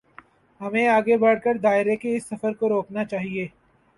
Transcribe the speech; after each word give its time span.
ہمیں 0.61 0.87
آگے 0.87 1.17
بڑھ 1.17 1.39
کر 1.43 1.57
دائرے 1.57 1.95
کے 1.95 2.15
اس 2.15 2.25
سفر 2.25 2.53
کو 2.53 2.69
روکنا 2.69 3.03
چاہیے۔ 3.05 3.47